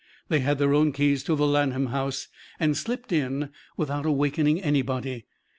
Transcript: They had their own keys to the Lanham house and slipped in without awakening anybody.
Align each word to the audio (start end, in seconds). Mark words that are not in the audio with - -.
They 0.29 0.39
had 0.39 0.57
their 0.57 0.73
own 0.73 0.93
keys 0.93 1.21
to 1.25 1.35
the 1.35 1.45
Lanham 1.45 1.89
house 1.91 2.27
and 2.59 2.75
slipped 2.75 3.11
in 3.11 3.51
without 3.77 4.07
awakening 4.07 4.59
anybody. 4.59 5.27